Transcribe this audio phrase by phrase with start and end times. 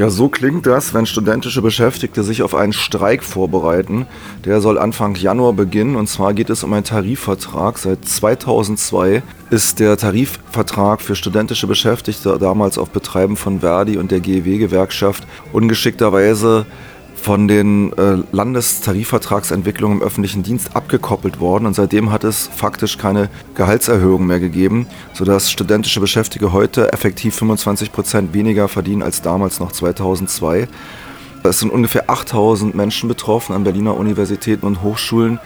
[0.00, 4.06] Ja, so klingt das, wenn studentische Beschäftigte sich auf einen Streik vorbereiten.
[4.46, 7.76] Der soll Anfang Januar beginnen und zwar geht es um einen Tarifvertrag.
[7.76, 14.20] Seit 2002 ist der Tarifvertrag für studentische Beschäftigte damals auf Betreiben von Verdi und der
[14.20, 16.64] GEW-Gewerkschaft ungeschickterweise
[17.20, 23.28] von den äh, Landestarifvertragsentwicklungen im öffentlichen Dienst abgekoppelt worden und seitdem hat es faktisch keine
[23.54, 29.72] Gehaltserhöhung mehr gegeben, sodass studentische Beschäftigte heute effektiv 25 Prozent weniger verdienen als damals noch
[29.72, 30.66] 2002.
[31.42, 35.38] Es sind ungefähr 8000 Menschen betroffen an Berliner Universitäten und Hochschulen,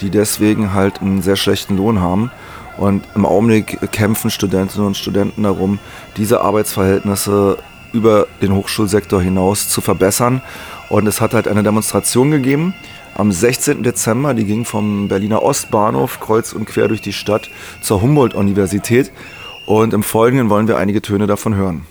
[0.00, 2.30] die deswegen halt einen sehr schlechten Lohn haben.
[2.76, 5.78] Und im Augenblick kämpfen Studentinnen und Studenten darum,
[6.16, 7.58] diese Arbeitsverhältnisse
[7.92, 10.42] über den Hochschulsektor hinaus zu verbessern.
[10.90, 12.74] Und es hat halt eine Demonstration gegeben
[13.14, 13.82] am 16.
[13.82, 19.10] Dezember, die ging vom Berliner Ostbahnhof kreuz und quer durch die Stadt zur Humboldt-Universität.
[19.66, 21.86] Und im Folgenden wollen wir einige Töne davon hören.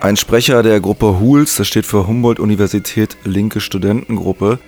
[0.00, 4.58] Ein Sprecher der Gruppe HULS, das steht für Humboldt-Universität Linke Studentengruppe,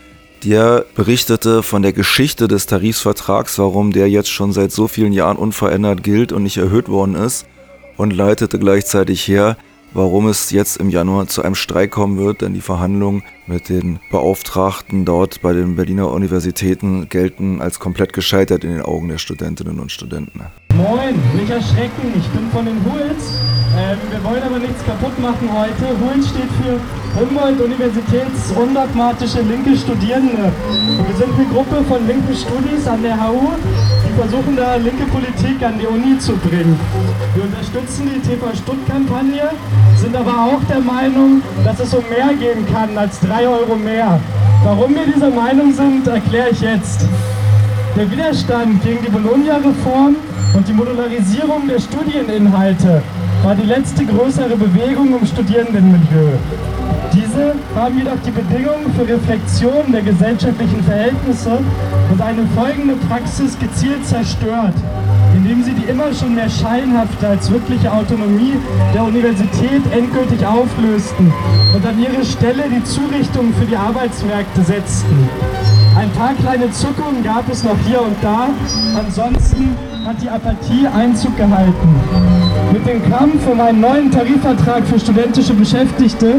[0.44, 5.38] der berichtete von der Geschichte des Tarifvertrags, warum der jetzt schon seit so vielen Jahren
[5.38, 7.46] unverändert gilt und nicht erhöht worden ist
[8.02, 9.56] und leitete gleichzeitig her,
[9.94, 14.00] warum es jetzt im Januar zu einem Streik kommen wird, denn die Verhandlungen mit den
[14.10, 19.78] Beauftragten dort bei den Berliner Universitäten gelten als komplett gescheitert in den Augen der Studentinnen
[19.78, 20.40] und Studenten.
[20.74, 23.38] Moin, nicht erschrecken, ich bin von den Huls.
[23.78, 25.94] Ähm, wir wollen aber nichts kaputt machen heute.
[26.00, 26.80] Huls steht für
[27.18, 30.52] Humboldt Universitäts undogmatische linke Studierende.
[30.98, 33.48] Und wir sind eine Gruppe von linken Studis an der HU,
[34.16, 36.78] versuchen da linke Politik an die Uni zu bringen.
[37.34, 39.50] Wir unterstützen die TV Stutt-Kampagne,
[39.96, 44.20] sind aber auch der Meinung, dass es um mehr gehen kann als drei Euro mehr.
[44.64, 47.06] Warum wir dieser Meinung sind, erkläre ich jetzt.
[47.96, 50.16] Der Widerstand gegen die Bologna-Reform
[50.54, 53.02] und die Modularisierung der Studieninhalte
[53.42, 56.38] war die letzte größere Bewegung im Studierendenmilieu.
[57.12, 61.58] Diese haben jedoch die Bedingungen für Reflexion der gesellschaftlichen Verhältnisse
[62.10, 64.74] und eine folgende Praxis gezielt zerstört,
[65.34, 68.54] indem sie die immer schon mehr scheinhafte als wirkliche Autonomie
[68.94, 71.32] der Universität endgültig auflösten
[71.74, 75.28] und an ihre Stelle die Zurichtung für die Arbeitsmärkte setzten.
[75.96, 78.50] Ein paar kleine Zuckungen gab es noch hier und da,
[78.96, 81.88] ansonsten hat die Apathie Einzug gehalten.
[82.72, 86.36] Mit dem Kampf um einen neuen Tarifvertrag für studentische Beschäftigte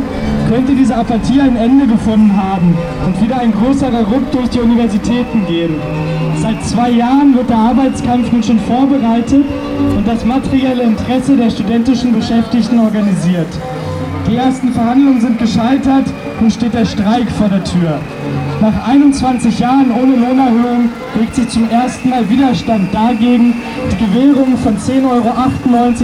[0.50, 2.76] könnte diese Apathie ein Ende gefunden haben
[3.06, 5.76] und wieder ein größerer Ruck durch die Universitäten gehen.
[6.42, 9.46] Seit zwei Jahren wird der Arbeitskampf nun schon vorbereitet
[9.96, 13.48] und das materielle Interesse der studentischen Beschäftigten organisiert.
[14.28, 16.06] Die ersten Verhandlungen sind gescheitert
[16.40, 18.00] und steht der Streik vor der Tür.
[18.64, 23.56] Nach 21 Jahren ohne Lohnerhöhung regt sich zum ersten Mal Widerstand dagegen,
[23.92, 25.32] die Gewährung von 10,98 Euro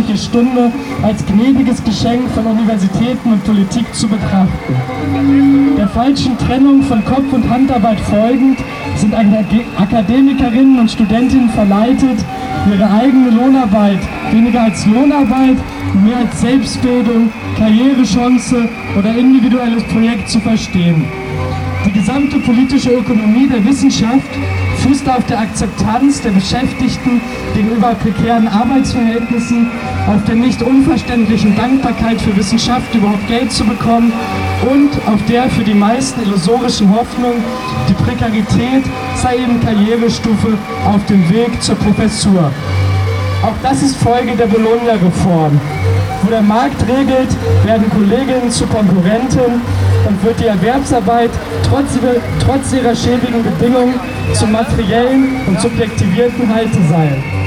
[0.09, 0.71] die Stunde
[1.01, 4.75] als gnädiges Geschenk von Universitäten und Politik zu betrachten.
[5.77, 8.59] Der falschen Trennung von Kopf- und Handarbeit folgend
[8.97, 12.25] sind Akademikerinnen und Studentinnen verleitet,
[12.69, 13.99] ihre eigene Lohnarbeit
[14.33, 15.55] weniger als Lohnarbeit,
[16.03, 18.67] mehr als Selbstbildung, Karrierechance
[18.97, 21.05] oder individuelles Projekt zu verstehen.
[21.85, 24.29] Die gesamte politische Ökonomie der Wissenschaft
[24.83, 27.21] fußt auf der Akzeptanz der Beschäftigten
[27.55, 29.71] gegenüber prekären Arbeitsverhältnissen,
[30.07, 34.11] auf der nicht unverständlichen Dankbarkeit für Wissenschaft überhaupt Geld zu bekommen
[34.69, 37.35] und auf der für die meisten illusorischen Hoffnung,
[37.87, 38.83] die Prekarität
[39.15, 42.51] sei eben Karrierestufe auf dem Weg zur Professur.
[43.41, 45.59] Auch das ist Folge der Bologna-Reform.
[46.29, 47.29] Wo der Markt regelt,
[47.65, 49.63] werden Kolleginnen zu Konkurrenten
[50.07, 51.31] und wird die Erwerbsarbeit
[51.67, 51.97] trotz,
[52.45, 53.99] trotz ihrer schäbigen Bedingungen
[54.33, 57.38] zum materiellen und subjektivierten Halteseil.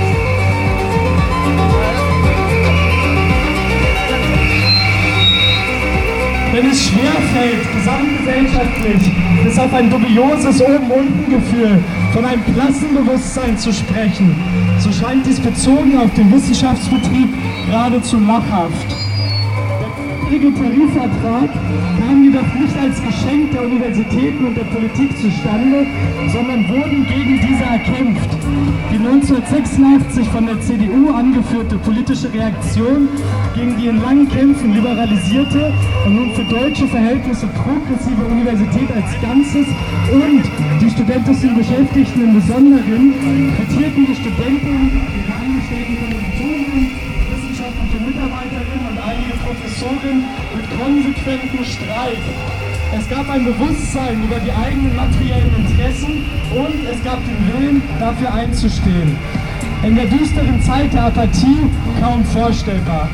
[6.53, 9.11] Wenn es schwerfällt, gesamtgesellschaftlich,
[9.43, 11.83] bis auf ein dubioses Oben-Unten-Gefühl
[12.13, 14.37] von einem Klassenbewusstsein zu sprechen,
[14.79, 17.29] so scheint dies bezogen auf den Wissenschaftsbetrieb
[17.67, 19.12] geradezu lachhaft
[20.33, 21.51] niedrige Tarifvertrag
[22.01, 25.87] kam jedoch nicht als Geschenk der Universitäten und der Politik zustande,
[26.33, 28.31] sondern wurden gegen diese erkämpft.
[28.91, 33.09] Die 1986 von der CDU angeführte politische Reaktion
[33.55, 35.73] gegen die in langen Kämpfen liberalisierte
[36.07, 39.67] und nun für deutsche Verhältnisse progressive Universität als Ganzes
[40.13, 40.43] und
[40.81, 43.13] die studentischen Beschäftigten im Besonderen
[43.57, 46.22] kritierten die Studenten, ihre Angestellten von
[49.53, 50.25] Professoren
[50.57, 52.19] mit konsequentem Streik.
[52.97, 56.25] Es gab ein Bewusstsein über die eigenen materiellen Interessen
[56.57, 59.19] und es gab den Willen, dafür einzustehen.
[59.83, 61.69] In der düsteren Zeit der Apathie
[62.01, 63.11] kaum vorstellbar.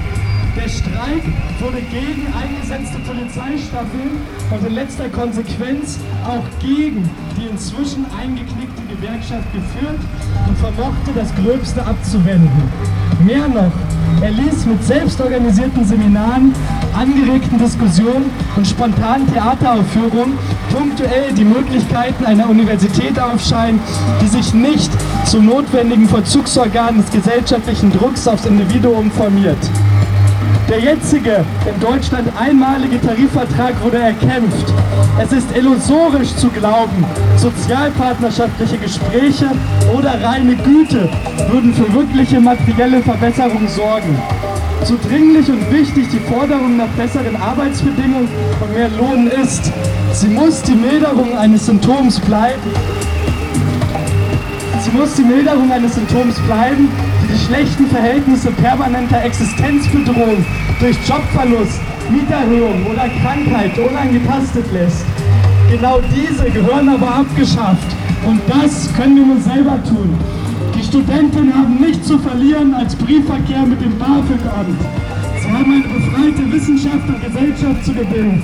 [0.54, 1.24] Der Streik
[1.60, 4.10] wurde gegen eingesetzte Polizeistaffeln
[4.50, 10.00] und in letzter Konsequenz auch gegen die inzwischen eingeknickte Gewerkschaft geführt
[10.46, 12.62] und vermochte das Gröbste abzuwenden.
[13.24, 13.72] Mehr noch,
[14.20, 16.54] er ließ mit selbstorganisierten Seminaren,
[16.92, 20.38] angeregten Diskussionen und spontanen Theateraufführungen
[20.72, 23.80] punktuell die Möglichkeiten einer Universität aufscheinen,
[24.20, 24.90] die sich nicht
[25.26, 29.58] zum notwendigen Vollzugsorgan des gesellschaftlichen Drucks aufs Individuum formiert.
[30.68, 34.66] Der jetzige in Deutschland einmalige Tarifvertrag wurde erkämpft.
[35.18, 37.06] Es ist illusorisch zu glauben,
[37.38, 39.46] sozialpartnerschaftliche Gespräche
[39.96, 41.08] oder reine Güte
[41.50, 44.20] würden für wirkliche materielle Verbesserungen sorgen.
[44.84, 48.28] So dringlich und wichtig die Forderung nach besseren Arbeitsbedingungen
[48.60, 49.72] und mehr Lohn ist,
[50.12, 52.60] sie muss die Milderung eines Symptoms bleiben.
[54.82, 56.90] Sie muss die Milderung eines Symptoms bleiben,
[57.28, 60.44] die schlechten Verhältnisse permanenter Existenzbedrohung
[60.80, 61.80] durch Jobverlust,
[62.10, 65.04] Mieterhöhung oder Krankheit unangetastet lässt.
[65.70, 67.88] Genau diese gehören aber abgeschafft
[68.26, 70.16] und das können wir nur selber tun.
[70.74, 74.80] Die Studenten haben nichts zu verlieren als Briefverkehr mit dem BAföG-Amt.
[75.42, 78.42] Sie haben eine befreite Wissenschaft und Gesellschaft zu gewinnen.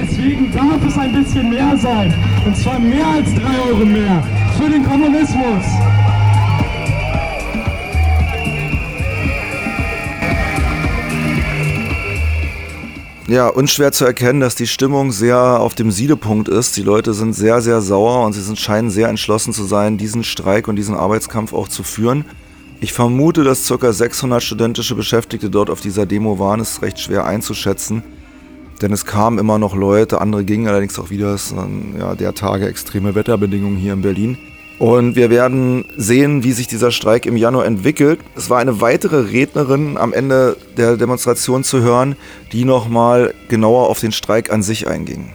[0.00, 2.14] Deswegen darf es ein bisschen mehr sein.
[2.46, 4.22] Und zwar mehr als drei Euro mehr
[4.58, 5.64] für den Kommunismus.
[13.26, 16.76] Ja, unschwer zu erkennen, dass die Stimmung sehr auf dem Siedepunkt ist.
[16.76, 20.24] Die Leute sind sehr, sehr sauer und sie sind, scheinen sehr entschlossen zu sein, diesen
[20.24, 22.26] Streik und diesen Arbeitskampf auch zu führen.
[22.80, 23.92] Ich vermute, dass ca.
[23.94, 26.60] 600 studentische Beschäftigte dort auf dieser Demo waren.
[26.60, 28.02] Ist recht schwer einzuschätzen,
[28.82, 31.32] denn es kamen immer noch Leute, andere gingen allerdings auch wieder.
[31.32, 34.36] Es sind ja, der Tage extreme Wetterbedingungen hier in Berlin.
[34.78, 38.20] Und wir werden sehen, wie sich dieser Streik im Januar entwickelt.
[38.34, 42.16] Es war eine weitere Rednerin am Ende der Demonstration zu hören,
[42.52, 45.32] die nochmal genauer auf den Streik an sich einging.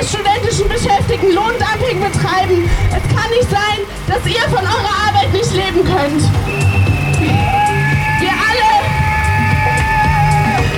[0.00, 2.70] Der studentischen Beschäftigten Lohndumping betreiben.
[2.88, 6.22] Es kann nicht sein, dass ihr von eurer Arbeit nicht leben könnt.
[8.20, 8.70] Wir alle,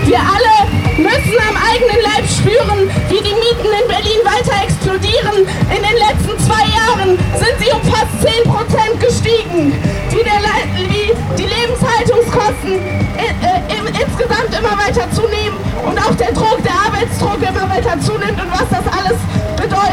[0.07, 0.55] wir alle
[0.99, 5.47] müssen am eigenen Leib spüren, wie die Mieten in Berlin weiter explodieren.
[5.71, 9.73] In den letzten zwei Jahren sind sie um fast 10% gestiegen.
[10.11, 10.43] Wie, der,
[10.75, 12.75] wie die Lebenshaltungskosten
[13.17, 18.41] äh, im, insgesamt immer weiter zunehmen und auch der Druck, der Arbeitsdruck immer weiter zunimmt
[18.41, 18.72] und was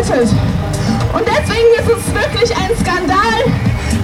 [0.09, 0.29] bedeutet.
[1.13, 3.41] Und deswegen ist es wirklich ein Skandal,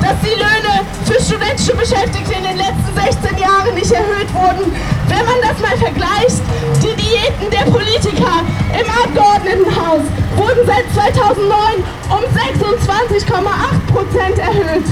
[0.01, 4.71] dass die Löhne für studentische Beschäftigte in den letzten 16 Jahren nicht erhöht wurden.
[5.07, 6.41] Wenn man das mal vergleicht,
[6.81, 8.43] die Diäten der Politiker
[8.73, 10.01] im Abgeordnetenhaus
[10.35, 14.85] wurden seit 2009 um 26,8 Prozent erhöht.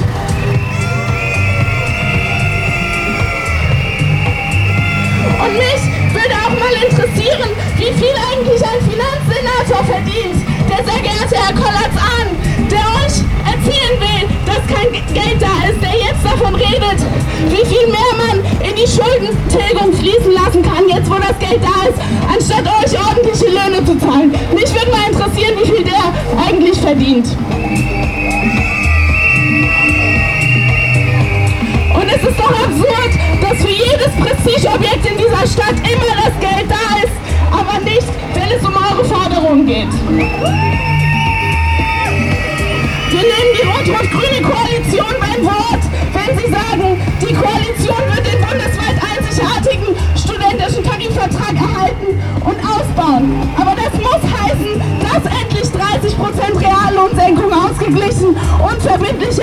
[11.43, 12.27] Herr Kollatz-Ahn,
[12.71, 17.03] der euch erzählen will, dass kein Geld da ist, der jetzt davon redet,
[17.49, 21.89] wie viel mehr man in die Schuldentilgung fließen lassen kann, jetzt wo das Geld da
[21.89, 21.99] ist,
[22.33, 23.52] anstatt euch ordentliche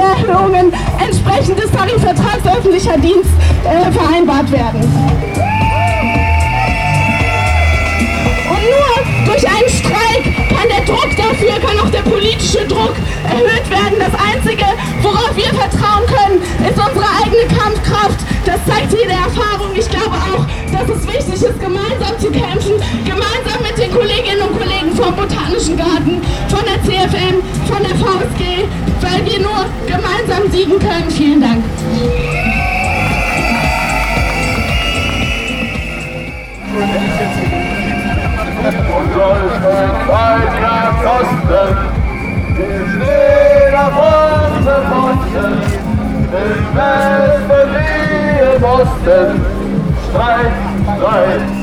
[0.01, 3.31] verbindliche Erhöhungen entsprechend des Tarifvertrags öffentlicher Dienst
[3.65, 4.81] äh, vereinbart werden.
[8.51, 13.71] Und nur durch einen Streik kann der Druck dafür, kann auch der politische Druck erhöht
[13.71, 13.99] werden.
[13.99, 14.65] Das Einzige,
[15.03, 18.19] worauf wir vertrauen können, ist unsere eigene Kampfkraft.
[18.45, 19.71] Das zeigt jede Erfahrung.
[19.75, 22.73] Ich glaube auch, dass es wichtig ist, gemeinsam zu kämpfen,
[23.05, 28.67] gemeinsam mit den Kolleginnen und Kollegen vom Botanischen Garten, von der CFM, von der VSG,
[29.11, 31.11] weil wir nur gemeinsam siegen können.
[31.11, 31.65] Vielen Dank.
[38.63, 42.01] und soll für ein Jahr kosten.
[42.55, 43.97] Stehen auf
[44.57, 45.53] unseren Posten,
[46.33, 49.41] im Westen wie im Osten.
[50.11, 50.53] Streit,
[50.97, 51.60] Streit,